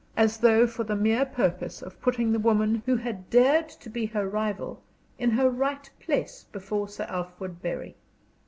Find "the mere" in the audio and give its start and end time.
0.83-1.25